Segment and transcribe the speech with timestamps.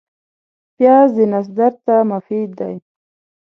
[0.75, 2.75] پیاز د نس درد ته مفید دی